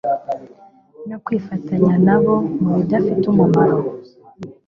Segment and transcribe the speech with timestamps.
[1.07, 3.77] no kwifatanya na bo mu bidafite umumaro